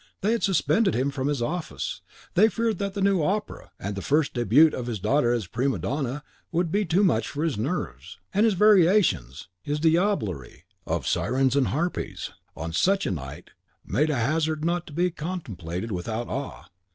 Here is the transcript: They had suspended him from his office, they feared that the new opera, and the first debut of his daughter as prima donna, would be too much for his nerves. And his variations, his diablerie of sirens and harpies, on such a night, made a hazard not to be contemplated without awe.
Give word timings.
They 0.21 0.31
had 0.31 0.41
suspended 0.41 0.95
him 0.95 1.11
from 1.11 1.27
his 1.27 1.43
office, 1.43 2.01
they 2.33 2.49
feared 2.49 2.79
that 2.79 2.95
the 2.95 3.03
new 3.03 3.21
opera, 3.21 3.69
and 3.79 3.95
the 3.95 4.01
first 4.01 4.33
debut 4.33 4.69
of 4.69 4.87
his 4.87 4.97
daughter 4.97 5.31
as 5.31 5.45
prima 5.45 5.77
donna, 5.77 6.23
would 6.51 6.71
be 6.71 6.85
too 6.85 7.03
much 7.03 7.27
for 7.27 7.43
his 7.43 7.55
nerves. 7.55 8.17
And 8.33 8.43
his 8.43 8.55
variations, 8.55 9.47
his 9.61 9.79
diablerie 9.79 10.63
of 10.87 11.05
sirens 11.05 11.55
and 11.55 11.67
harpies, 11.67 12.31
on 12.57 12.73
such 12.73 13.05
a 13.05 13.11
night, 13.11 13.51
made 13.85 14.09
a 14.09 14.15
hazard 14.15 14.65
not 14.65 14.87
to 14.87 14.93
be 14.93 15.11
contemplated 15.11 15.91
without 15.91 16.27
awe. 16.27 16.65